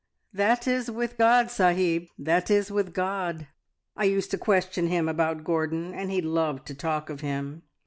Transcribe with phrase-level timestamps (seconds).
[0.35, 3.45] `That is with God, sahib that is with God!'
[3.95, 7.61] I used to question him about Gordon, and he loved to talk of him.